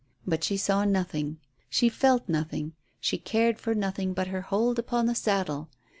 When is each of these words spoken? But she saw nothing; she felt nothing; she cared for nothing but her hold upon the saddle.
But 0.25 0.43
she 0.43 0.57
saw 0.57 0.83
nothing; 0.83 1.37
she 1.69 1.87
felt 1.87 2.27
nothing; 2.27 2.73
she 2.99 3.19
cared 3.19 3.59
for 3.59 3.75
nothing 3.75 4.15
but 4.15 4.29
her 4.29 4.41
hold 4.41 4.79
upon 4.79 5.05
the 5.05 5.13
saddle. 5.13 5.69